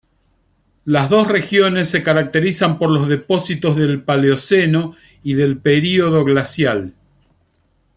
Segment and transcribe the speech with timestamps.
[0.83, 6.95] Las dos regiones se caracterizan por los depósitos del Paleoceno y del periodo glacial.